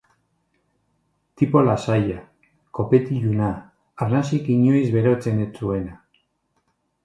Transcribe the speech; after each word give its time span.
Tipo 1.41 1.61
lasaia, 1.67 2.23
kopetiluna, 2.79 3.53
arnasik 4.07 4.53
inoiz 4.57 4.85
berotzen 4.99 5.47
ez 5.49 5.51
zuena. 5.61 5.99